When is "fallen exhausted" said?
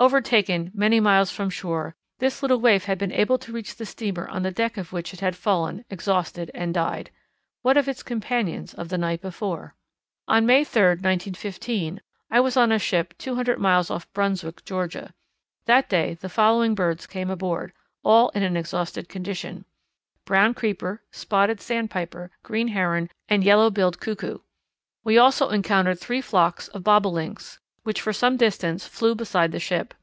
5.36-6.50